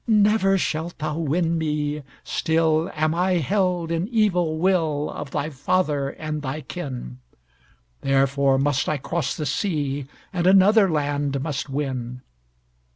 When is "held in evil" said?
3.33-4.57